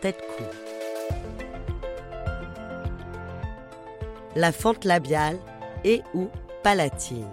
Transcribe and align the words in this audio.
Tête-Cou. 0.00 0.44
La 4.34 4.50
fente 4.52 4.84
labiale 4.84 5.38
et 5.84 6.02
ou 6.14 6.28
palatine. 6.62 7.28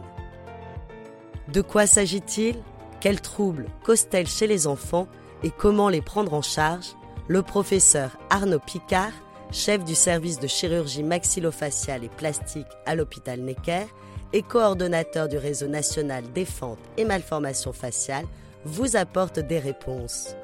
De 1.48 1.62
quoi 1.62 1.88
s'agit-il? 1.88 2.56
Quels 3.00 3.22
troubles 3.22 3.68
causent-elles 3.86 4.28
chez 4.28 4.48
les 4.48 4.68
enfants 4.68 5.08
et 5.44 5.52
comment 5.52 5.88
les 5.88 6.02
prendre 6.02 6.34
en 6.34 6.42
charge? 6.42 6.88
Le 7.30 7.42
professeur 7.42 8.18
Arnaud 8.30 8.60
Picard, 8.60 9.12
chef 9.52 9.86
du 9.86 9.96
service 9.96 10.40
de 10.40 10.48
chirurgie 10.48 11.04
maxillofaciale 11.04 12.04
et 12.04 12.10
plastique 12.10 12.68
à 12.86 12.96
l'hôpital 12.96 13.40
Necker 13.40 13.86
et 14.34 14.42
coordonnateur 14.42 15.30
du 15.30 15.38
réseau 15.38 15.68
national 15.68 16.24
des 16.34 16.46
fentes 16.46 16.80
et 16.98 17.06
malformations 17.06 17.72
faciales, 17.72 18.26
vous 18.66 18.98
apporte 18.98 19.40
des 19.40 19.60
réponses. 19.60 20.36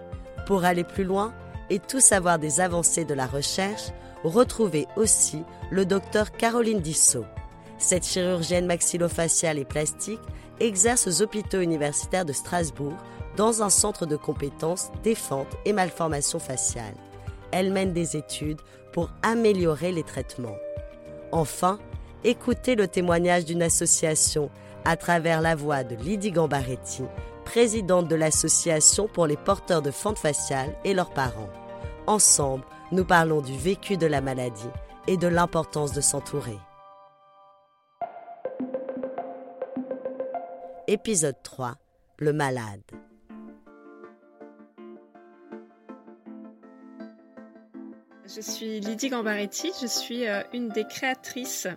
Pour 0.45 0.63
aller 0.63 0.83
plus 0.83 1.03
loin 1.03 1.33
et 1.73 1.79
tout 1.79 2.01
savoir 2.01 2.37
des 2.37 2.59
avancées 2.59 3.03
de 3.03 3.15
la 3.15 3.25
recherche, 3.25 3.89
retrouvez 4.23 4.85
aussi 4.95 5.41
le 5.71 5.87
docteur 5.87 6.31
Caroline 6.31 6.81
Dissot. 6.81 7.25
Cette 7.79 8.05
chirurgienne 8.05 8.67
maxillofaciale 8.67 9.57
et 9.57 9.65
plastique 9.65 10.19
exerce 10.59 11.07
aux 11.07 11.23
hôpitaux 11.23 11.61
universitaires 11.61 12.25
de 12.25 12.31
Strasbourg 12.31 12.93
dans 13.37 13.63
un 13.63 13.71
centre 13.71 14.05
de 14.05 14.15
compétences 14.15 14.91
défente 15.01 15.47
et 15.65 15.73
malformation 15.73 16.37
faciale. 16.37 16.93
Elle 17.49 17.73
mène 17.73 17.91
des 17.91 18.17
études 18.17 18.61
pour 18.91 19.09
améliorer 19.23 19.91
les 19.91 20.03
traitements. 20.03 20.57
Enfin, 21.31 21.79
écoutez 22.23 22.75
le 22.75 22.87
témoignage 22.87 23.45
d'une 23.45 23.63
association 23.63 24.51
à 24.85 24.95
travers 24.95 25.41
la 25.41 25.55
voix 25.55 25.83
de 25.83 25.95
Lydie 25.95 26.31
Gambaretti, 26.31 27.01
présidente 27.45 28.07
de 28.07 28.15
l'association 28.15 29.07
pour 29.07 29.25
les 29.25 29.37
porteurs 29.37 29.81
de 29.81 29.89
fentes 29.89 30.19
faciales 30.19 30.75
et 30.85 30.93
leurs 30.93 31.09
parents. 31.09 31.49
Ensemble, 32.05 32.65
nous 32.91 33.05
parlons 33.05 33.39
du 33.39 33.57
vécu 33.57 33.95
de 33.95 34.05
la 34.05 34.19
maladie 34.19 34.69
et 35.07 35.15
de 35.15 35.27
l'importance 35.27 35.93
de 35.93 36.01
s'entourer. 36.01 36.57
Épisode 40.87 41.41
3 41.43 41.77
Le 42.19 42.33
malade. 42.33 42.81
Je 48.25 48.41
suis 48.41 48.81
Lydie 48.81 49.07
Gambaretti, 49.09 49.71
je 49.81 49.87
suis 49.87 50.27
euh, 50.27 50.41
une 50.53 50.67
des 50.69 50.83
créatrices 50.85 51.67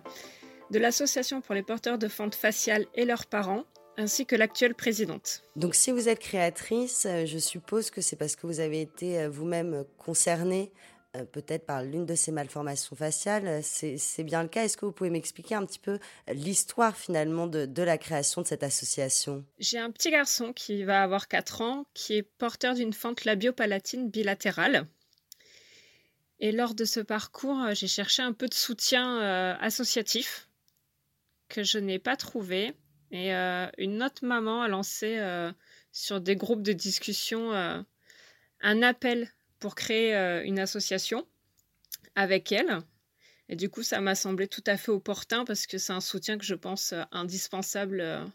de 0.71 0.79
l'Association 0.79 1.39
pour 1.39 1.55
les 1.55 1.63
porteurs 1.63 1.97
de 1.97 2.09
fentes 2.09 2.35
faciales 2.35 2.85
et 2.95 3.05
leurs 3.05 3.27
parents, 3.27 3.63
ainsi 3.97 4.25
que 4.25 4.35
l'actuelle 4.35 4.75
présidente. 4.75 5.43
Donc 5.55 5.75
si 5.75 5.91
vous 5.91 6.07
êtes 6.07 6.19
créatrice, 6.19 7.05
euh, 7.05 7.25
je 7.25 7.37
suppose 7.37 7.89
que 7.89 8.01
c'est 8.01 8.15
parce 8.15 8.35
que 8.35 8.47
vous 8.47 8.59
avez 8.59 8.81
été 8.81 9.19
euh, 9.19 9.29
vous-même 9.29 9.85
concernée 9.97 10.71
euh, 11.15 11.25
peut-être 11.25 11.65
par 11.65 11.83
l'une 11.83 12.05
de 12.05 12.15
ces 12.15 12.31
malformations 12.31 12.95
faciales. 12.95 13.61
C'est 13.63 14.23
bien 14.23 14.43
le 14.43 14.49
cas. 14.49 14.63
Est-ce 14.63 14.77
que 14.77 14.85
vous 14.85 14.91
pouvez 14.91 15.09
m'expliquer 15.09 15.55
un 15.55 15.65
petit 15.65 15.79
peu 15.79 15.99
l'histoire 16.31 16.95
finalement 16.95 17.47
de, 17.47 17.65
de, 17.65 17.83
la 17.83 17.97
création 17.97 18.41
de 18.41 18.47
cette 18.47 18.63
association? 18.63 19.43
J'ai 19.59 19.79
un 19.79 19.91
petit 19.91 20.11
garçon 20.11 20.53
qui 20.53 20.83
va 20.83 21.03
avoir 21.03 21.27
4 21.27 21.61
ans, 21.61 21.85
qui 21.93 22.17
est 22.17 22.23
porteur 22.23 22.75
d'une 22.75 22.93
fente 22.93 23.25
labiopalatine 23.25 24.09
bilatérale. 24.09 24.87
Et 26.39 26.51
lors 26.51 26.75
de 26.75 26.85
ce 26.85 26.99
parcours, 26.99 27.73
j'ai 27.73 27.87
cherché 27.87 28.21
un 28.21 28.33
peu 28.33 28.47
de 28.47 28.53
soutien 28.53 29.21
euh, 29.21 29.55
associatif 29.59 30.49
que 31.49 31.63
je 31.63 31.79
n'ai 31.79 31.99
pas 31.99 32.15
trouvé. 32.15 32.73
Et 33.11 33.33
euh, 33.33 33.67
une 33.77 34.03
autre 34.03 34.25
maman 34.25 34.61
a 34.61 34.67
lancé 34.67 35.17
euh, 35.17 35.51
sur 35.91 36.19
des 36.21 36.35
groupes 36.35 36.61
de 36.61 36.73
discussion 36.73 37.51
un 38.61 38.81
appel 38.81 39.31
pour 39.59 39.75
créer 39.75 40.15
euh, 40.15 40.43
une 40.43 40.59
association 40.59 41.27
avec 42.15 42.51
elle. 42.51 42.79
Et 43.49 43.55
du 43.55 43.69
coup, 43.69 43.83
ça 43.83 44.01
m'a 44.01 44.15
semblé 44.15 44.47
tout 44.47 44.63
à 44.67 44.77
fait 44.77 44.91
opportun 44.91 45.45
parce 45.45 45.67
que 45.67 45.77
c'est 45.77 45.93
un 45.93 46.01
soutien 46.01 46.37
que 46.37 46.45
je 46.45 46.55
pense 46.55 46.93
euh, 46.93 47.03
indispensable 47.11 48.01
euh, 48.01 48.25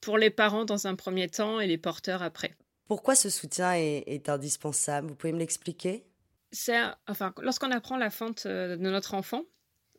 pour 0.00 0.18
les 0.18 0.30
parents 0.30 0.64
dans 0.64 0.86
un 0.86 0.96
premier 0.96 1.28
temps 1.28 1.60
et 1.60 1.66
les 1.66 1.78
porteurs 1.78 2.22
après. 2.22 2.56
Pourquoi 2.88 3.14
ce 3.14 3.30
soutien 3.30 3.74
est, 3.74 4.04
est 4.06 4.28
indispensable? 4.28 5.08
Vous 5.08 5.14
pouvez 5.14 5.32
me 5.32 5.38
l'expliquer? 5.38 6.04
C'est 6.50 6.78
enfin 7.06 7.32
lorsqu'on 7.40 7.70
apprend 7.70 7.96
la 7.96 8.10
fente 8.10 8.46
de 8.46 8.76
notre 8.76 9.14
enfant, 9.14 9.44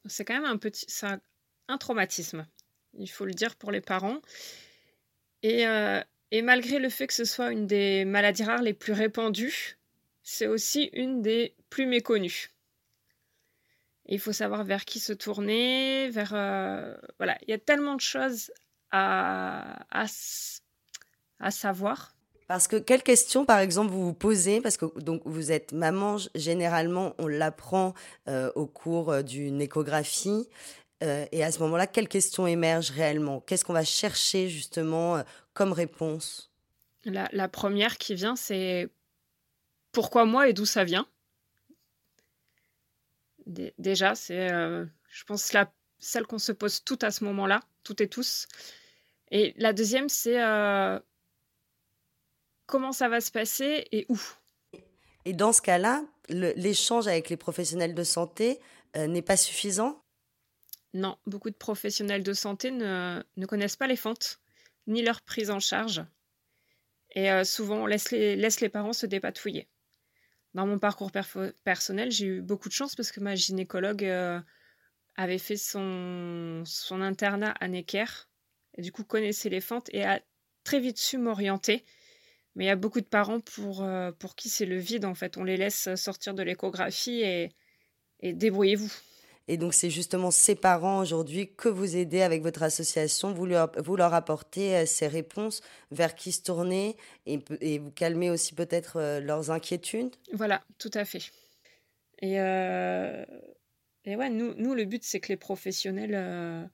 c'est 0.06 0.24
quand 0.24 0.36
même 0.36 0.46
un 0.46 0.58
petit, 0.58 0.86
un, 1.02 1.20
un, 1.68 1.78
traumatisme. 1.80 2.46
Il 2.98 3.08
faut 3.08 3.26
le 3.26 3.34
dire 3.34 3.56
pour 3.56 3.72
les 3.72 3.82
parents. 3.82 4.20
Et, 5.42 5.68
euh, 5.68 6.02
et 6.32 6.42
malgré 6.42 6.80
le 6.80 6.90
fait 6.90 7.08
que 7.08 7.14
ce 7.14 7.26
soit 7.26 7.52
une 7.52 7.68
des 7.68 8.06
maladies 8.06 8.44
rares 8.44 8.62
les 8.62 8.74
plus 8.74 8.94
répandues, 8.94 9.78
c'est 10.24 10.48
aussi 10.48 10.90
une 10.94 11.22
des 11.22 11.54
plus 11.70 11.86
méconnues. 11.86 12.50
Il 14.06 14.20
faut 14.20 14.34
savoir 14.34 14.64
vers 14.64 14.86
qui 14.86 15.00
se 15.00 15.14
tourner, 15.14 16.10
vers 16.10 16.34
euh, 16.34 16.96
voilà, 17.18 17.38
il 17.44 17.52
y 17.52 17.54
a 17.54 17.58
tellement 17.58 17.96
de 17.96 18.02
choses 18.02 18.52
à, 18.92 19.86
à, 19.92 20.06
à 21.40 21.52
savoir. 21.52 22.16
Parce 22.48 22.68
que 22.68 22.76
quelles 22.76 23.04
questions, 23.04 23.46
par 23.46 23.60
exemple, 23.60 23.92
vous 23.92 24.04
vous 24.04 24.14
posez? 24.14 24.60
Parce 24.60 24.76
que 24.76 24.86
donc 25.00 25.22
vous 25.26 25.52
êtes 25.52 25.72
maman, 25.72 26.18
généralement, 26.36 27.16
on 27.18 27.28
l'apprend 27.28 27.94
euh, 28.28 28.52
au 28.56 28.68
cours 28.68 29.24
d'une 29.24 29.62
échographie. 29.62 30.48
Euh, 31.04 31.26
et 31.32 31.44
à 31.44 31.52
ce 31.52 31.60
moment-là, 31.60 31.86
quelles 31.86 32.08
questions 32.08 32.48
émergent 32.48 32.92
réellement? 32.92 33.42
Qu'est-ce 33.42 33.66
qu'on 33.66 33.74
va 33.74 33.84
chercher 33.84 34.48
justement 34.48 35.18
euh, 35.18 35.24
comme 35.54 35.74
réponse? 35.74 36.52
La, 37.04 37.28
la 37.34 37.50
première 37.50 37.98
qui 37.98 38.16
vient, 38.16 38.38
c'est 38.38 38.88
pourquoi 39.92 40.26
moi 40.26 40.48
et 40.48 40.54
d'où 40.54 40.66
ça 40.66 40.86
vient? 40.86 41.06
Déjà, 43.46 44.16
c'est, 44.16 44.52
euh, 44.54 44.86
je 45.10 45.24
pense, 45.26 45.52
la, 45.52 45.70
celle 46.00 46.26
qu'on 46.26 46.40
se 46.40 46.54
pose 46.54 46.84
toutes 46.86 47.04
à 47.04 47.12
ce 47.12 47.26
moment-là, 47.26 47.60
toutes 47.84 48.00
et 48.00 48.08
tous. 48.08 48.48
Et 49.32 49.54
la 49.58 49.74
deuxième, 49.74 50.08
c'est 50.08 50.40
comment 52.66 52.94
ça 52.94 53.10
va 53.10 53.20
se 53.20 53.32
passer 53.32 53.86
et 53.92 54.06
où? 54.08 54.20
Et 55.26 55.34
dans 55.34 55.52
ce 55.52 55.62
cas-là, 55.62 56.04
l'échange 56.30 57.08
avec 57.08 57.30
les 57.30 57.38
professionnels 57.38 57.96
de 57.96 58.04
santé 58.04 58.62
n'est 58.96 59.22
pas 59.22 59.36
suffisant? 59.38 60.03
Non, 60.94 61.18
beaucoup 61.26 61.50
de 61.50 61.56
professionnels 61.56 62.24
de 62.24 62.34
santé 62.34 62.72
ne, 62.72 63.24
connaissent 63.48 63.76
pas 63.76 63.88
les 63.88 63.96
fentes, 63.96 64.40
ni 64.88 65.02
leur 65.02 65.22
prise 65.22 65.50
en 65.50 65.60
charge. 65.60 66.04
Et 67.16 67.32
euh, 67.32 67.44
souvent, 67.44 67.84
on 67.84 67.86
laisse 67.86 68.12
les, 68.12 68.70
parents 68.70 68.94
se 68.94 69.06
dépatouiller 69.06 69.68
dans 70.54 70.68
mon 70.68 70.80
parcours 70.80 71.12
personnel, 71.64 72.12
j'ai 72.12 72.26
eu 72.28 72.42
beaucoup 72.42 72.70
de 72.70 72.74
chance 72.74 72.96
parce 72.96 73.12
que 73.12 73.20
ma 73.20 73.36
gynécologue 73.36 74.06
euh, 74.06 74.40
avait 75.16 75.40
fait 75.40 75.58
son, 75.58 76.64
internat 76.92 77.56
à 77.60 77.68
Necker 77.68 78.06
et 78.76 78.82
du 78.82 78.92
coup 78.92 79.04
connaissait 79.04 79.50
les 79.50 79.62
fentes 79.62 79.90
et 79.92 80.04
a 80.04 80.22
très 80.64 80.80
vite 80.80 80.98
su 81.00 81.18
m'orienter. 81.18 81.84
Mais 82.56 82.66
il 82.66 82.68
y 82.68 82.72
a 82.72 82.76
beaucoup 82.76 83.02
de 83.02 83.06
parents 83.06 83.40
pour, 83.40 83.84
euh, 83.84 84.12
qui 84.38 84.50
c'est 84.50 84.68
le 84.68 84.78
vide 84.78 85.06
en 85.06 85.16
fait. 85.16 85.38
On 85.38 85.44
les 85.44 85.58
laisse 85.58 85.96
sortir 85.96 86.36
de 86.36 86.44
l'échographie 86.44 87.22
et, 87.22 87.50
et 88.20 88.34
débrouillez-vous. 88.34 88.92
Et 89.48 89.58
donc, 89.58 89.74
c'est 89.74 89.90
justement 89.90 90.32
ces 90.32 90.56
parents 90.56 91.00
aujourd'hui 91.00 91.54
que 91.54 91.68
vous 91.68 91.98
aidez 91.98 92.22
avec 92.22 92.42
votre 92.42 92.64
association. 92.64 93.34
Vous 93.34 93.46
leur, 93.46 93.72
vous 93.82 93.96
leur 93.96 94.14
apportez 94.14 94.76
euh, 94.76 94.86
ces 94.86 95.08
réponses 95.08 95.62
vers 95.92 96.16
qui 96.16 96.32
se 96.32 96.42
tourner 96.42 96.96
et, 97.26 97.40
vous 97.80 97.92
calmez 97.92 98.30
aussi 98.30 98.56
peut-être 98.56 98.98
euh, 98.98 99.20
leurs 99.20 99.52
inquiétudes. 99.52 100.16
Voilà, 100.32 100.64
tout 100.78 100.92
à 100.94 101.04
fait. 101.04 101.32
Et, 102.22 102.36
et 102.36 104.16
ouais, 104.16 104.30
nous, 104.30 104.54
nous, 104.56 104.74
le 104.74 104.86
but, 104.86 105.04
c'est 105.04 105.20
que 105.20 105.28
les 105.28 105.38
professionnels 105.38 106.70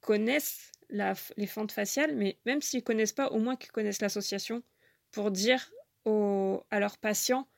connaissent 0.00 0.70
la, 0.88 1.14
les 1.36 1.46
fentes 1.46 1.72
faciales, 1.72 2.14
mais 2.14 2.38
même 2.46 2.62
s'ils 2.62 2.84
connaissent 2.84 3.12
pas, 3.12 3.28
au 3.28 3.38
moins 3.38 3.56
qu'ils 3.56 3.72
connaissent 3.72 4.00
l'association 4.00 4.62
pour 5.10 5.30
dire 5.30 5.72
aux, 6.04 6.62
à 6.70 6.80
leurs 6.80 6.98
patients 6.98 7.48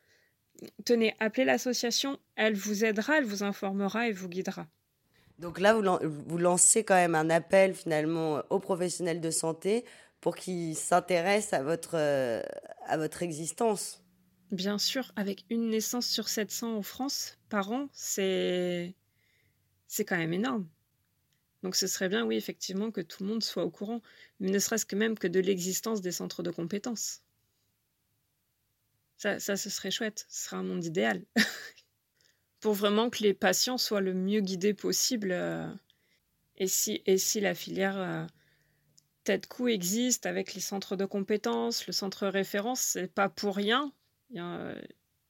tenez, 0.85 1.15
appelez 1.21 1.45
l'association, 1.45 2.19
elle 2.37 2.55
vous 2.55 2.85
aidera, 2.85 3.19
elle 3.19 3.25
vous 3.25 3.43
informera 3.43 4.09
et 4.09 4.13
vous 4.13 4.29
guidera. 4.29 4.67
Donc 5.39 5.61
là, 5.61 5.75
vous, 5.75 6.39
lancez 6.39 6.83
quand 6.83 6.97
même 6.97 7.15
un 7.15 7.31
appel 7.31 7.75
finalement 7.75 8.43
aux 8.51 8.59
professionnels 8.59 9.21
de 9.21 9.31
santé 9.31 9.85
pour 10.21 10.35
qu'ils 10.35 10.75
s'intéressent 10.75 11.61
à 11.61 11.63
votre, 11.63 11.95
euh, 11.95 12.43
à 12.87 12.97
votre 12.97 13.23
existence. 13.23 14.03
Bien 14.51 14.79
sûr, 14.79 15.13
avec 15.15 15.45
une 15.51 15.71
naissance 15.71 16.07
sur 16.07 16.29
700 16.29 16.77
en 16.77 16.83
France 16.83 17.39
par 17.49 17.71
an, 17.71 17.89
c'est 17.93 18.95
c'est 19.87 20.05
quand 20.05 20.17
même 20.17 20.33
énorme. 20.33 20.67
Donc 21.63 21.77
ce 21.77 21.87
serait 21.87 22.09
bien, 22.09 22.25
oui, 22.25 22.37
effectivement, 22.37 22.91
que 22.91 23.01
tout 23.01 23.25
le 23.25 23.31
monde 23.31 23.43
soit 23.43 23.65
au 23.65 23.71
courant, 23.71 24.01
mais 24.41 24.51
ne 24.51 24.59
serait-ce 24.59 24.87
que 24.87 24.97
même 24.97 25.19
que 25.19 25.27
de 25.27 25.41
l'existence 25.41 26.01
des 26.01 26.13
centres 26.13 26.43
de 26.43 26.51
compétences. 26.51 27.23
Ça, 29.19 29.41
ça, 29.41 29.57
ce 29.57 29.69
serait 29.69 29.91
chouette, 29.91 30.25
ce 30.29 30.45
serait 30.45 30.57
un 30.57 30.63
monde 30.63 30.85
idéal. 30.85 31.25
Pour 32.61 32.73
vraiment 32.73 33.11
que 33.11 33.23
les 33.25 33.35
patients 33.35 33.77
soient 33.77 34.01
le 34.01 34.15
mieux 34.15 34.41
guidés 34.41 34.75
possible. 34.75 35.33
Euh, 35.33 35.69
et, 36.57 36.69
si, 36.69 37.03
et 37.05 37.19
si 37.19 37.41
la 37.41 37.55
filière 37.55 37.99
euh, 37.99 38.25
tête-cou 39.25 39.67
existe 39.67 40.25
avec 40.25 40.55
les 40.55 40.61
centres 40.61 40.95
de 40.95 41.05
compétences, 41.05 41.85
le 41.89 41.93
centre 41.93 42.29
référence, 42.29 42.81
c'est 42.81 43.13
pas 43.13 43.29
pour 43.29 43.57
rien. 43.57 43.93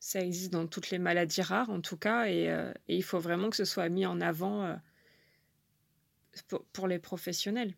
ça 0.00 0.20
existe 0.20 0.52
dans 0.52 0.66
toutes 0.66 0.90
les 0.90 0.98
maladies 0.98 1.42
rares, 1.42 1.70
en 1.70 1.80
tout 1.80 1.96
cas, 1.96 2.26
euh, 2.26 2.72
et 2.88 2.96
il 2.96 3.02
faut 3.02 3.18
vraiment 3.18 3.48
que 3.48 3.56
ce 3.56 3.64
soit 3.64 3.88
mis 3.88 4.04
en 4.04 4.20
avant 4.20 4.78
pour, 6.72 6.88
les 6.88 6.98
professionnels. 6.98 7.74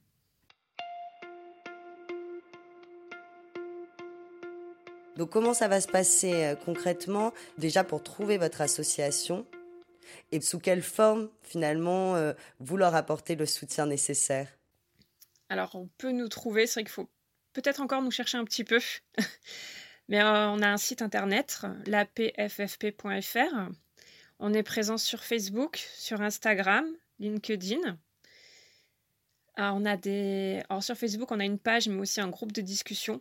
Donc 5.16 5.30
comment 5.30 5.54
ça 5.54 5.68
va 5.68 5.80
se 5.80 5.88
passer 5.88 6.44
euh, 6.44 6.54
concrètement 6.54 7.32
Déjà 7.58 7.84
pour 7.84 8.02
trouver 8.02 8.38
votre 8.38 8.60
association? 8.60 9.46
Et 10.32 10.40
sous 10.40 10.58
quelle 10.58 10.82
forme 10.82 11.28
finalement 11.42 12.16
euh, 12.16 12.32
vous 12.58 12.76
leur 12.76 12.94
apportez 12.94 13.34
le 13.34 13.46
soutien 13.46 13.86
nécessaire? 13.86 14.48
Alors 15.48 15.74
on 15.74 15.88
peut 15.98 16.12
nous 16.12 16.28
trouver, 16.28 16.66
c'est 16.66 16.80
vrai 16.80 16.84
qu'il 16.84 16.92
faut 16.92 17.10
peut-être 17.52 17.80
encore 17.80 18.02
nous 18.02 18.10
chercher 18.10 18.38
un 18.38 18.44
petit 18.44 18.64
peu. 18.64 18.80
Mais 20.08 20.20
euh, 20.20 20.48
on 20.48 20.62
a 20.62 20.68
un 20.68 20.76
site 20.76 21.02
internet, 21.02 21.62
lapffp.fr. 21.86 23.68
On 24.38 24.54
est 24.54 24.62
présent 24.62 24.96
sur 24.96 25.22
Facebook, 25.22 25.76
sur 25.76 26.20
Instagram, 26.20 26.86
LinkedIn. 27.18 27.98
Ah, 29.56 29.74
on 29.74 29.84
a 29.84 29.96
des... 29.96 30.62
Alors 30.68 30.82
sur 30.82 30.96
Facebook, 30.96 31.30
on 31.30 31.40
a 31.40 31.44
une 31.44 31.58
page, 31.58 31.88
mais 31.88 32.00
aussi 32.00 32.20
un 32.20 32.28
groupe 32.28 32.52
de 32.52 32.60
discussion. 32.60 33.20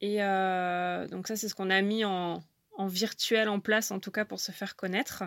Et 0.00 0.22
euh, 0.22 1.06
donc 1.08 1.28
ça, 1.28 1.36
c'est 1.36 1.48
ce 1.48 1.54
qu'on 1.54 1.70
a 1.70 1.80
mis 1.82 2.04
en, 2.04 2.42
virtuel 2.78 3.48
en 3.48 3.60
place, 3.60 3.90
en 3.90 4.00
tout 4.00 4.10
cas 4.10 4.24
pour 4.24 4.40
se 4.40 4.52
faire 4.52 4.74
connaître. 4.74 5.24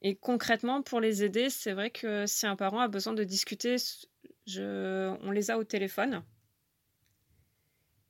Et 0.00 0.14
concrètement, 0.14 0.82
pour 0.82 1.00
les 1.00 1.24
aider, 1.24 1.50
c'est 1.50 1.72
vrai 1.72 1.90
que 1.90 2.24
si 2.26 2.46
un 2.46 2.54
parent 2.54 2.80
a 2.80 2.88
besoin 2.88 3.12
de 3.12 3.24
discuter, 3.24 3.76
on 4.46 5.30
les 5.32 5.50
a 5.50 5.58
au 5.58 5.64
téléphone. 5.64 6.22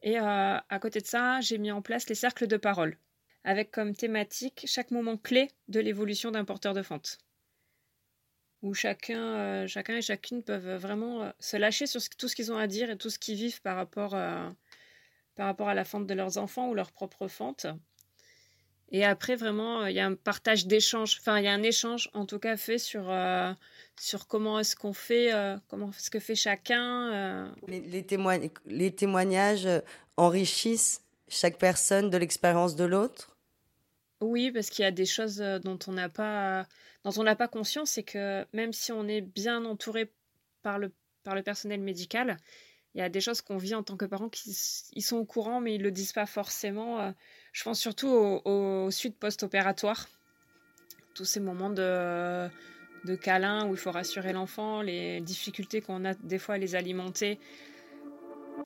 Et 0.02 0.19
euh, 0.19 0.22
à 0.69 0.78
côté 0.80 1.00
de 1.00 1.06
ça, 1.06 1.40
j'ai 1.40 1.58
mis 1.58 1.70
en 1.70 1.80
place 1.80 2.08
les 2.08 2.14
cercles 2.14 2.46
de 2.46 2.56
parole, 2.56 2.98
avec 3.44 3.70
comme 3.70 3.94
thématique 3.94 4.64
chaque 4.66 4.90
moment 4.90 5.16
clé 5.16 5.48
de 5.68 5.80
l'évolution 5.80 6.30
d'un 6.30 6.44
porteur 6.44 6.75
de 6.75 6.82
fente 6.82 7.18
où 8.62 8.75
chacun, 8.75 9.18
euh, 9.18 9.66
chacun 9.66 9.96
et 9.96 10.02
chacune 10.02 10.44
peuvent 10.44 10.76
vraiment 10.76 11.32
se 11.40 11.56
lâcher 11.56 11.88
sur 11.88 12.00
tout 12.16 12.28
ce 12.28 12.36
qu'ils 12.36 12.52
ont 12.52 12.56
à 12.56 12.68
dire 12.68 12.90
et 12.90 12.96
tout 12.96 13.10
ce 13.10 13.18
qu'ils 13.18 13.34
vivent 13.34 13.60
par 13.60 13.75
rapport, 13.75 14.14
par 15.42 15.48
rapport 15.48 15.68
à 15.68 15.74
la 15.74 15.84
fente 15.84 16.06
de 16.06 16.14
leurs 16.14 16.38
enfants 16.38 16.68
ou 16.68 16.74
leur 16.74 16.92
propre 16.92 17.26
fente. 17.26 17.66
Et 18.92 19.04
après, 19.04 19.34
vraiment, 19.34 19.86
il 19.86 19.96
y 19.96 19.98
a 19.98 20.06
un 20.06 20.14
partage 20.14 20.68
d'échange, 20.68 21.16
enfin, 21.18 21.40
il 21.40 21.44
y 21.46 21.48
a 21.48 21.52
un 21.52 21.64
échange 21.64 22.08
en 22.12 22.26
tout 22.26 22.38
cas 22.38 22.56
fait 22.56 22.78
sur, 22.78 23.12
sur 23.98 24.28
comment 24.28 24.60
est-ce 24.60 24.76
qu'on 24.76 24.92
fait, 24.92 25.32
comment 25.66 25.90
ce 25.90 26.10
que 26.10 26.20
fait 26.20 26.36
chacun. 26.36 27.52
Les, 27.66 27.80
les, 27.80 28.06
les 28.66 28.94
témoignages 28.94 29.68
enrichissent 30.16 31.02
chaque 31.26 31.58
personne 31.58 32.08
de 32.08 32.18
l'expérience 32.18 32.76
de 32.76 32.84
l'autre? 32.84 33.36
Oui, 34.20 34.52
parce 34.52 34.70
qu'il 34.70 34.84
y 34.84 34.86
a 34.86 34.92
des 34.92 35.06
choses 35.06 35.38
dont 35.38 35.78
on 35.88 35.92
n'a 35.92 36.08
pas 36.08 36.68
dont 37.02 37.14
on 37.16 37.24
n'a 37.24 37.34
pas 37.34 37.48
conscience, 37.48 37.90
c'est 37.90 38.04
que 38.04 38.46
même 38.52 38.72
si 38.72 38.92
on 38.92 39.08
est 39.08 39.22
bien 39.22 39.64
entouré 39.64 40.12
par 40.62 40.78
le, 40.78 40.92
par 41.24 41.34
le 41.34 41.42
personnel 41.42 41.80
médical, 41.80 42.36
il 42.94 42.98
y 42.98 43.02
a 43.02 43.08
des 43.08 43.20
choses 43.20 43.40
qu'on 43.40 43.56
vit 43.56 43.74
en 43.74 43.82
tant 43.82 43.96
que 43.96 44.04
parents 44.04 44.28
qui 44.28 44.54
ils 44.92 45.02
sont 45.02 45.16
au 45.16 45.24
courant, 45.24 45.60
mais 45.60 45.74
ils 45.74 45.78
ne 45.78 45.84
le 45.84 45.90
disent 45.90 46.12
pas 46.12 46.26
forcément. 46.26 47.00
Euh, 47.00 47.10
je 47.52 47.64
pense 47.64 47.80
surtout 47.80 48.08
aux, 48.08 48.90
suites 48.90 49.18
post-opératoires, 49.18 50.08
tous 51.14 51.24
ces 51.24 51.40
moments 51.40 51.70
de, 51.70 52.48
de 53.04 53.14
câlin 53.14 53.66
où 53.66 53.72
il 53.72 53.78
faut 53.78 53.90
rassurer 53.90 54.32
l'enfant, 54.32 54.82
les 54.82 55.20
difficultés 55.20 55.80
qu'on 55.80 56.04
a 56.04 56.14
des 56.14 56.38
fois 56.38 56.56
à 56.56 56.58
les 56.58 56.74
alimenter. 56.74 57.38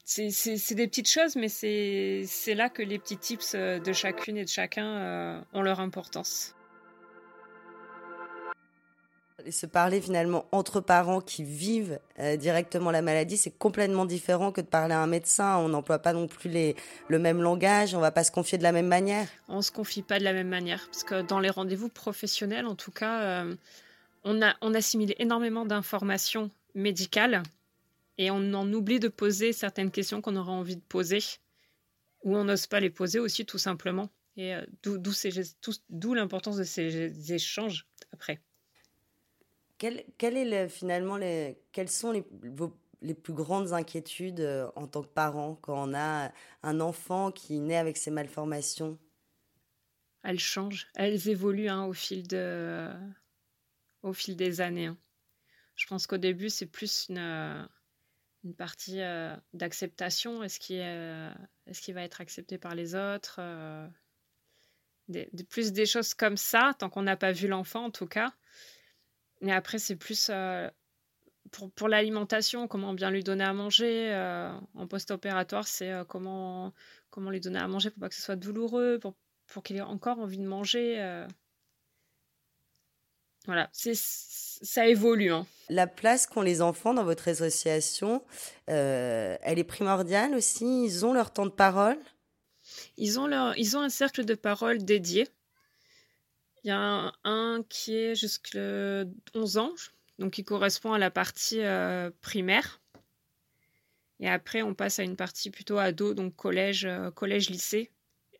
C'est 0.05 0.75
des 0.75 0.88
petites 0.88 1.08
choses, 1.08 1.37
mais 1.37 1.49
c'est 1.49 2.55
là 2.55 2.69
que 2.69 2.82
les 2.82 2.99
petits 2.99 3.17
tips 3.17 3.55
de 3.55 3.93
chacune 3.93 4.37
et 4.37 4.44
de 4.44 4.49
chacun 4.49 4.87
euh, 4.87 5.40
ont 5.52 5.62
leur 5.62 5.81
importance 5.81 6.56
se 9.51 9.67
parler 9.67 10.01
finalement 10.01 10.47
entre 10.53 10.81
parents 10.81 11.21
qui 11.21 11.45
vivent 11.45 11.99
euh, 12.19 12.37
directement 12.37 12.91
la 12.91 13.03
maladie, 13.03 13.37
c'est 13.37 13.57
complètement 13.57 14.05
différent 14.05 14.53
que 14.53 14.61
de 14.61 14.67
parler 14.67 14.95
à 14.95 15.01
un 15.01 15.07
médecin. 15.07 15.57
On 15.59 15.69
n'emploie 15.69 15.99
pas 15.99 16.13
non 16.13 16.27
plus 16.27 16.51
le 17.09 17.19
même 17.19 17.43
langage, 17.43 17.95
on 17.95 18.01
va 18.01 18.11
pas 18.11 18.25
se 18.25 18.31
confier 18.31 18.59
de 18.59 18.63
la 18.63 18.73
même 18.73 18.87
manière. 18.87 19.29
On 19.49 19.63
se 19.63 19.71
confie 19.71 20.03
pas 20.03 20.19
de 20.19 20.25
la 20.25 20.33
même 20.33 20.49
manière, 20.49 20.87
parce 20.87 21.05
que 21.05 21.23
dans 21.23 21.41
les 21.41 21.51
rendez-vous 21.51 21.89
professionnels, 21.89 22.67
en 22.67 22.75
tout 22.75 22.91
cas, 22.91 23.23
euh, 23.23 23.57
on, 24.25 24.43
a, 24.43 24.55
on 24.61 24.75
assimile 24.75 25.15
énormément 25.19 25.67
d'informations 25.67 26.51
médicales 26.75 27.43
et 28.19 28.31
on 28.31 28.55
en 28.55 28.73
oublie 28.73 29.01
de 29.01 29.09
poser 29.09 29.53
certaines 29.53 29.91
questions 29.91 30.21
qu'on 30.21 30.37
aurait 30.37 30.53
envie 30.53 30.77
de 30.77 30.83
poser, 30.89 31.21
ou 32.25 32.37
on 32.37 32.45
n'ose 32.45 32.67
pas 32.67 32.81
les 32.81 32.91
poser 32.91 33.19
aussi 33.19 33.47
tout 33.47 33.59
simplement. 33.59 34.09
Et 34.37 34.55
euh, 34.55 34.65
d'où 34.83 36.15
l'importance 36.15 36.57
de 36.57 36.65
ces 36.65 37.33
échanges 37.33 37.87
après. 38.12 38.41
Quelles 39.78 40.04
sont 41.88 42.12
les, 42.12 43.14
plus 43.14 43.35
grandes 43.35 43.73
inquiétudes 43.73 44.40
euh, 44.40 44.68
en 44.75 44.87
tant 44.87 45.02
que 45.02 45.09
parent 45.09 45.56
quand 45.56 45.88
on 45.88 45.95
a 45.95 46.33
un 46.62 46.80
enfant 46.80 47.30
qui 47.30 47.61
naît 47.61 47.76
avec 47.76 47.97
ces 47.97 48.11
malformations? 48.11 48.99
Elles 50.23 50.40
changent, 50.40 50.88
elles 50.95 51.28
évoluent 51.28 51.68
hein, 51.68 51.85
au, 51.85 51.92
fil 51.92 52.26
des 52.26 52.90
années. 54.61 54.87
Hein. 54.87 54.99
Je 55.76 55.87
pense 55.87 56.06
qu'au 56.06 56.16
début, 56.16 56.50
c'est 56.50 56.66
plus 56.66 57.06
une, 57.09 57.68
une 58.47 58.54
partie 58.54 59.00
euh, 59.00 59.37
d'acceptation. 59.52 60.42
Est-ce 60.42 60.61
qu'il 60.61 61.95
va 61.95 62.02
être 62.02 62.21
accepté 62.21 62.59
par 62.59 62.75
les 62.75 62.95
autres 62.95 63.37
euh, 63.40 63.87
Plus 65.50 65.73
des 65.73 65.87
choses 65.87 66.14
comme 66.14 66.37
ça, 66.37 66.73
tant 66.78 66.88
qu'on 66.88 67.02
n'a 67.02 67.16
pas 67.16 67.33
vu 67.33 67.49
l'enfant 67.49 67.85
en 67.85 67.90
tout 67.90 68.06
cas. 68.06 68.33
Mais 69.40 69.52
après, 69.52 69.78
c'est 69.78 69.97
plus 69.97 70.28
euh, 70.31 70.71
pour, 71.52 71.71
pour 71.71 71.88
l'alimentation, 71.88 72.69
comment 72.69 72.95
bien 72.95 73.11
lui 73.11 73.23
donner 73.23 73.45
à 73.45 73.52
manger. 73.52 74.12
Euh, 74.12 74.50
en 74.75 74.87
post-opératoire, 74.87 75.66
c'est 75.69 75.93
euh, 75.93 76.05
comment, 76.05 76.73
comment 77.11 77.31
lui 77.31 77.40
donner 77.40 77.59
à 77.59 77.69
manger 77.69 77.90
pour 77.90 78.00
pas 78.00 78.09
que 78.09 78.14
ce 78.14 78.23
soit 78.23 78.37
douloureux, 78.37 78.99
pour, 78.99 79.14
pour 79.47 79.62
qu'il 79.62 79.76
ait 79.76 79.83
encore 79.83 80.19
envie 80.19 80.38
de 80.38 80.47
manger. 80.47 81.25
Voilà, 83.45 83.69
c'est, 83.73 83.95
ça 83.95 84.88
évolue. 84.88 85.33
Hein. 85.33 85.47
La 85.69 85.87
place 85.87 86.26
qu'ont 86.26 86.43
les 86.43 86.62
enfants 86.62 86.95
dans 86.95 87.05
votre 87.05 87.28
association, 87.28 88.25
elle 88.66 89.59
est 89.59 89.64
primordiale 89.64 90.35
aussi? 90.35 90.85
Ils 90.85 91.07
ont 91.07 91.12
leur 91.12 91.33
temps 91.33 91.47
de 91.47 91.50
parole? 91.50 91.99
Ils 92.97 93.21
ont, 93.21 93.28
leur, 93.28 93.57
ils 93.57 93.76
ont 93.76 93.81
un 93.81 93.88
cercle 93.88 94.25
de 94.25 94.35
parole 94.35 94.85
dédié 94.85 95.28
il 96.66 96.70
y 96.70 96.73
a 96.73 97.12
un, 97.23 97.62
qui 97.68 97.96
est 97.96 98.16
jusqu'à 98.16 99.04
11 99.35 99.56
ans, 99.58 99.73
donc 100.18 100.32
qui 100.32 100.42
correspond 100.42 100.94
à 100.94 100.99
la 100.99 101.12
partie 101.12 101.61
euh, 101.61 102.11
primaire. 102.23 102.80
Et 104.18 104.28
après, 104.28 104.62
on 104.62 104.75
passe 104.75 104.99
à 104.99 105.04
une 105.04 105.14
partie 105.14 105.50
plutôt 105.50 105.78
ado, 105.78 106.12
donc 106.12 106.35
collège, 106.35 106.85
euh, 106.85 107.12
collège, 107.12 107.50
lycée. 107.50 107.92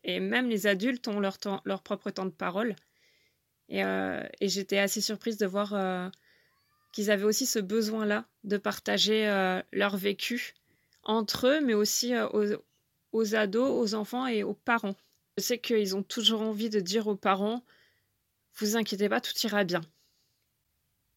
Et 0.03 0.19
même 0.19 0.49
les 0.49 0.67
adultes 0.67 1.07
ont 1.07 1.21
leur, 1.21 1.37
leur 1.63 1.81
propre 1.81 2.09
temps 2.09 2.25
de 2.25 2.31
parole. 2.31 2.75
Et, 3.69 3.81
euh, 3.85 4.21
et 4.41 4.49
j'étais 4.49 4.79
assez 4.79 4.99
surprise 4.99 5.37
de 5.37 5.45
voir 5.45 6.11
qu'ils 6.91 7.09
avaient 7.09 7.23
aussi 7.23 7.45
ce 7.45 7.59
besoin-là 7.59 8.25
de 8.43 8.57
partager 8.57 9.25
leur 9.71 9.95
vécu 9.95 10.53
entre 11.03 11.47
eux, 11.47 11.61
mais 11.61 11.73
aussi 11.75 12.13
aux, 12.33 12.61
aux, 13.13 13.35
ados, 13.35 13.69
aux 13.69 13.95
enfants 13.95 14.27
et 14.27 14.43
aux 14.43 14.53
parents. 14.53 14.95
Je 15.37 15.43
sais 15.43 15.59
qu'ils 15.59 15.95
ont 15.95 16.03
toujours 16.03 16.41
envie 16.41 16.69
de 16.69 16.81
dire 16.81 17.07
aux 17.07 17.15
parents 17.15 17.63
Vous 18.59 18.75
inquiétez 18.75 19.07
pas, 19.07 19.21
tout 19.21 19.33
ira 19.43 19.63
bien. 19.63 19.81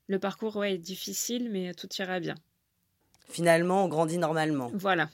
Le 0.09 0.19
parcours 0.19 0.57
ouais, 0.57 0.75
est 0.75 0.79
difficile, 0.79 1.51
mais 1.51 1.73
tout 1.73 1.89
ira 1.99 2.21
bien. 2.21 2.35
Finalement, 3.29 3.85
on 3.85 3.89
grandit 3.89 4.19
normalement. 4.19 4.71
Voilà. 4.75 5.09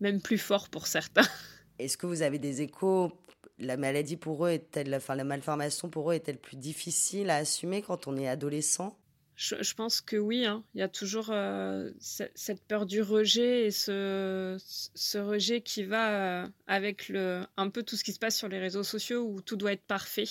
Même 0.00 0.20
plus 0.20 0.38
fort 0.38 0.68
pour 0.68 0.86
certains. 0.86 1.26
Est-ce 1.78 1.96
que 1.96 2.06
vous 2.06 2.22
avez 2.22 2.38
des 2.38 2.62
échos? 2.62 3.12
La 3.58 3.76
maladie 3.76 4.16
pour 4.16 4.46
eux 4.46 4.50
est-elle, 4.50 4.94
enfin 4.94 5.14
la 5.14 5.24
malformation 5.24 5.90
pour 5.90 6.10
eux 6.10 6.14
est-elle 6.14 6.38
plus 6.38 6.56
difficile 6.56 7.28
à 7.30 7.36
assumer 7.36 7.82
quand 7.82 8.06
on 8.06 8.16
est 8.16 8.28
adolescent? 8.28 8.98
Je, 9.34 9.74
pense 9.74 10.00
que 10.00 10.16
oui. 10.16 10.46
Hein. 10.46 10.64
Il 10.74 10.80
y 10.80 10.82
a 10.82 10.88
toujours 10.88 11.30
euh, 11.30 11.92
cette 12.00 12.64
peur 12.66 12.86
du 12.86 13.02
rejet 13.02 13.66
et 13.66 13.70
ce, 13.70 14.56
ce 14.58 15.18
rejet 15.18 15.60
qui 15.60 15.84
va 15.84 16.42
euh, 16.42 16.48
avec 16.66 17.08
le, 17.08 17.42
un 17.56 17.70
peu 17.70 17.84
tout 17.84 17.96
ce 17.96 18.02
qui 18.02 18.12
se 18.12 18.18
passe 18.18 18.36
sur 18.36 18.48
les 18.48 18.58
réseaux 18.58 18.82
sociaux 18.82 19.22
où 19.22 19.40
tout 19.40 19.56
doit 19.56 19.72
être 19.72 19.86
parfait. 19.86 20.24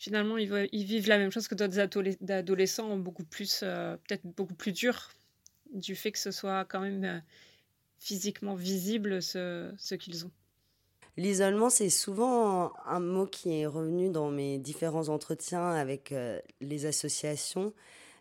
Finalement, 0.00 0.38
ils, 0.38 0.84
vivent 0.84 1.08
la 1.08 1.18
même 1.18 1.30
chose 1.30 1.46
que 1.46 1.54
d'autres 1.54 1.78
adolescents, 1.78 2.96
beaucoup 2.96 3.22
plus, 3.22 3.60
euh, 3.62 3.98
peut-être 4.08 4.24
beaucoup 4.24 4.54
plus 4.54 4.72
dur, 4.72 5.10
du 5.74 5.94
fait 5.94 6.10
que 6.10 6.18
ce 6.18 6.30
soit 6.30 6.64
quand 6.64 6.80
même 6.80 7.22
physiquement 7.98 8.54
visible 8.54 9.20
ce, 9.20 9.94
qu'ils 9.96 10.24
ont. 10.24 10.30
L'isolement, 11.18 11.68
c'est 11.68 11.90
souvent 11.90 12.72
un 12.86 13.00
mot 13.00 13.26
qui 13.26 13.60
est 13.60 13.66
revenu 13.66 14.08
dans 14.08 14.30
mes 14.30 14.58
différents 14.58 15.10
entretiens 15.10 15.68
avec 15.68 16.14
les 16.62 16.86
associations. 16.86 17.74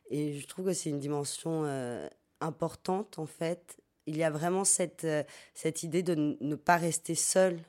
Et 0.09 0.37
je 0.37 0.47
trouve 0.47 0.65
que 0.65 0.73
c'est 0.73 0.89
une 0.89 0.99
dimension 0.99 1.63
euh, 1.65 2.07
importante, 2.41 3.19
en 3.19 3.25
fait. 3.25 3.77
Il 4.05 4.17
y 4.17 4.23
a 4.23 4.29
vraiment 4.29 4.63
euh, 4.63 5.23
cette 5.53 5.83
idée 5.83 6.03
de 6.03 6.37
ne 6.41 6.55
pas 6.55 6.77
rester 6.77 7.15
seul, 7.15 7.59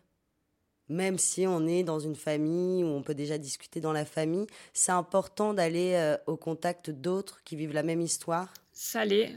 même 0.91 1.19
si 1.19 1.47
on 1.47 1.67
est 1.67 1.83
dans 1.83 1.99
une 1.99 2.17
famille 2.17 2.85
où 2.85 2.89
on 2.89 3.03
peut 3.03 3.15
déjà 3.15 3.39
discuter 3.39 3.81
dans 3.81 3.93
la 3.93 4.05
famille. 4.05 4.47
C'est 4.75 4.93
important 4.93 5.55
d'aller 5.55 5.95
euh, 5.95 6.17
au 6.27 6.37
contact 6.37 6.91
d'autres 6.91 7.43
qui 7.45 7.57
vivent 7.57 7.73
la 7.73 7.83
même 7.83 8.03
histoire? 8.03 8.53
Ça 8.73 9.05
l'est. 9.05 9.37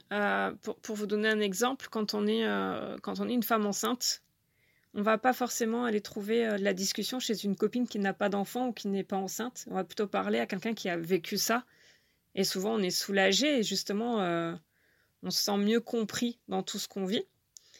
pour, 0.61 0.75
pour, 0.75 0.95
vous 0.95 1.05
donner 1.05 1.29
un 1.29 1.39
exemple, 1.39 1.87
quand 1.89 2.13
on 2.13 2.27
est, 2.27 2.45
quand 3.01 3.19
on 3.19 3.27
est 3.27 3.33
une 3.33 3.43
femme 3.43 3.65
enceinte, 3.65 4.21
on 4.93 5.01
va 5.01 5.17
pas 5.17 5.33
forcément 5.33 5.83
aller 5.83 5.99
trouver 5.99 6.57
la 6.57 6.73
discussion 6.73 7.19
chez 7.19 7.43
une 7.43 7.55
copine 7.57 7.87
qui 7.87 7.99
n'a 7.99 8.13
pas 8.13 8.29
d'enfant 8.29 8.67
ou 8.67 8.71
qui 8.71 8.87
n'est 8.87 9.03
pas 9.03 9.17
enceinte. 9.17 9.65
On 9.69 9.73
va 9.73 9.83
plutôt 9.83 10.07
parler 10.07 10.39
à 10.39 10.45
quelqu'un 10.45 10.73
qui 10.73 10.87
a 10.87 10.95
vécu 10.95 11.37
ça 11.37 11.65
et 12.35 12.43
souvent, 12.43 12.75
on 12.75 12.79
est 12.79 12.89
soulagé 12.89 13.59
et 13.59 13.63
justement, 13.63 14.21
euh, 14.21 14.53
on 15.21 15.29
se 15.29 15.43
sent 15.43 15.57
mieux 15.57 15.79
compris 15.79 16.39
dans 16.47 16.63
tout 16.63 16.79
ce 16.79 16.87
qu'on 16.87 17.05
vit. 17.05 17.25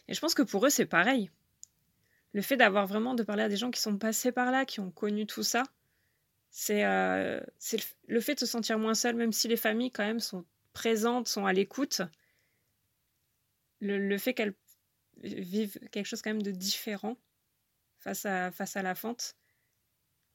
Et 0.08 0.14
je 0.14 0.20
pense 0.20 0.34
que 0.34 0.44
pour 0.44 0.66
eux, 0.66 0.70
c'est 0.70 0.86
pareil. 0.86 1.30
Le 2.34 2.42
fait 2.42 2.58
d'avoir 2.58 2.88
vraiment 2.88 3.14
de 3.14 3.24
parler 3.24 3.44
à 3.44 3.50
des 3.50 3.58
gens 3.58 3.72
qui 3.72 3.82
sont 3.82 3.98
passés 3.98 4.32
par 4.32 4.52
là, 4.52 4.66
qui 4.66 4.80
ont 4.80 4.92
connu 4.92 5.26
tout 5.26 5.44
ça, 5.44 5.64
c'est 6.50 6.86
euh, 6.86 7.40
le 8.08 8.20
fait 8.20 8.36
de 8.36 8.40
se 8.40 8.46
sentir 8.46 8.78
moins 8.78 8.96
seul, 8.96 9.16
même 9.16 9.32
si 9.32 9.48
les 9.48 9.58
familles 9.58 9.92
quand 9.92 10.06
même 10.06 10.20
sont 10.20 10.46
présentes, 10.74 11.28
sont 11.28 11.46
à 11.46 11.54
l'écoute. 11.54 12.02
Le, 13.82 14.18
fait 14.18 14.34
qu'elles 14.34 14.56
vivent 15.22 15.78
quelque 15.92 16.06
chose 16.06 16.22
quand 16.22 16.30
même 16.32 16.42
de 16.42 16.52
différent 16.52 17.18
face 18.00 18.26
à, 18.26 18.52
face 18.52 18.78
à 18.78 18.82
la 18.82 18.96
fente, 18.96 19.36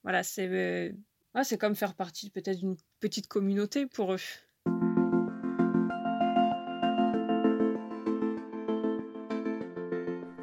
voilà, 0.02 0.22
c'est 0.22 0.48
euh, 0.48 0.92
ah, 1.34 1.44
c'est 1.44 1.58
comme 1.58 1.76
faire 1.76 1.94
partie 1.94 2.30
peut-être 2.30 2.58
d'une 2.58 2.76
petite 3.00 3.28
communauté 3.28 3.86
pour 3.86 4.12
eux. 4.12 4.20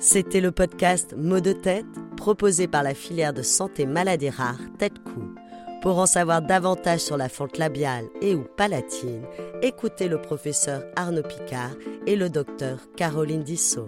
C'était 0.06 0.40
le 0.40 0.52
podcast 0.52 1.16
Mots 1.18 1.40
de 1.40 1.52
tête 1.52 1.88
proposé 2.16 2.68
par 2.68 2.84
la 2.84 2.94
filière 2.94 3.34
de 3.34 3.42
santé 3.42 3.88
maladies 3.88 4.30
rares 4.30 4.62
Tête-Cou. 4.78 5.34
Pour 5.82 5.98
en 5.98 6.06
savoir 6.06 6.44
davantage 6.44 7.00
sur 7.00 7.18
la 7.18 7.28
fente 7.28 7.58
labiale 7.58 8.06
et 8.22 8.36
ou 8.36 8.44
palatine, 8.56 9.24
écoutez 9.64 10.08
le 10.08 10.22
professeur 10.22 10.84
Arnaud 10.96 11.24
Picard 11.24 11.72
et 12.06 12.16
le 12.16 12.30
docteur 12.30 12.82
Caroline 12.96 13.42
Dissot. 13.42 13.88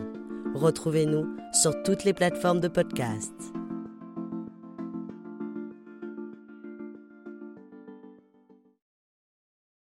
Retrouvez-nous 0.55 1.27
sur 1.53 1.83
toutes 1.83 2.03
les 2.03 2.13
plateformes 2.13 2.61
de 2.61 2.67
podcast. 2.67 3.31